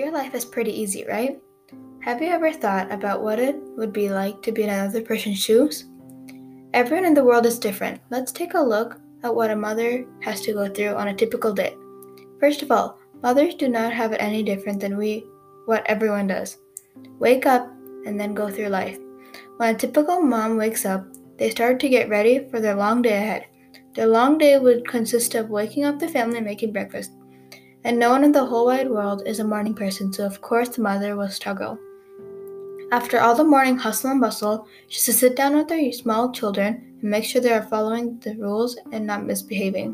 [0.00, 1.38] Your life is pretty easy, right?
[2.00, 5.36] Have you ever thought about what it would be like to be in another person's
[5.36, 5.90] shoes?
[6.72, 8.00] Everyone in the world is different.
[8.08, 11.52] Let's take a look at what a mother has to go through on a typical
[11.52, 11.76] day.
[12.40, 15.26] First of all, mothers do not have it any different than we
[15.66, 16.56] what everyone does.
[17.18, 17.70] Wake up
[18.06, 18.98] and then go through life.
[19.58, 21.04] When a typical mom wakes up,
[21.36, 23.44] they start to get ready for their long day ahead.
[23.94, 27.10] Their long day would consist of waking up the family and making breakfast.
[27.84, 30.68] And no one in the whole wide world is a morning person, so of course
[30.68, 31.78] the mother will struggle.
[32.92, 36.32] After all the morning hustle and bustle, she has to sit down with her small
[36.32, 39.92] children and make sure they are following the rules and not misbehaving.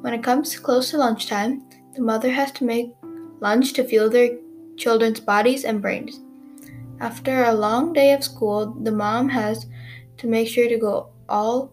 [0.00, 1.62] When it comes close to lunchtime,
[1.94, 2.94] the mother has to make
[3.40, 4.38] lunch to fuel their
[4.76, 6.20] children's bodies and brains.
[7.00, 9.66] After a long day of school, the mom has
[10.18, 11.72] to make sure to go all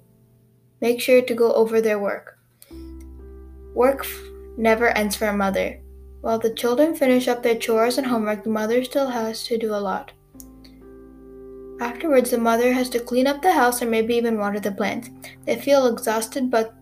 [0.81, 2.37] make sure to go over their work.
[3.73, 4.05] Work
[4.57, 5.79] never ends for a mother.
[6.21, 9.73] While the children finish up their chores and homework, the mother still has to do
[9.73, 10.11] a lot.
[11.79, 15.11] Afterwards, the mother has to clean up the house or maybe even water the plants.
[15.45, 16.73] They feel exhausted, but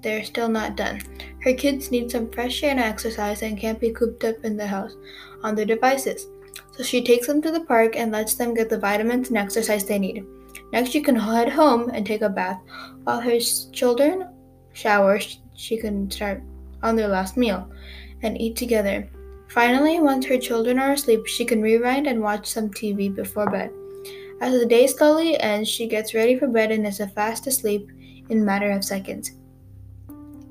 [0.00, 1.02] they're still not done.
[1.42, 4.66] Her kids need some fresh air and exercise and can't be cooped up in the
[4.66, 4.94] house
[5.42, 6.28] on their devices.
[6.72, 9.84] So she takes them to the park and lets them get the vitamins and exercise
[9.84, 10.24] they need.
[10.72, 12.60] Next, she can head home and take a bath.
[13.02, 13.40] While her
[13.72, 14.28] children
[14.72, 15.18] shower,
[15.54, 16.42] she can start
[16.82, 17.70] on their last meal
[18.22, 19.08] and eat together.
[19.48, 23.70] Finally, once her children are asleep, she can rewind and watch some TV before bed.
[24.40, 27.90] As the day slowly ends, she gets ready for bed and is fast asleep
[28.28, 29.32] in matter of seconds.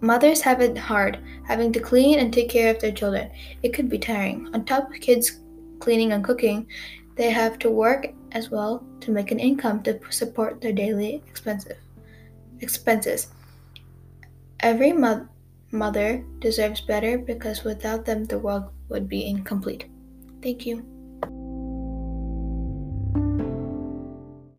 [0.01, 3.31] Mothers have it hard, having to clean and take care of their children.
[3.63, 4.49] It could be tiring.
[4.53, 5.39] On top of kids
[5.79, 6.67] cleaning and cooking,
[7.15, 11.77] they have to work as well to make an income to support their daily expensive
[12.59, 13.27] expenses.
[14.59, 15.27] Every mo-
[15.71, 19.85] mother deserves better because without them the world would be incomplete.
[20.41, 20.96] Thank you.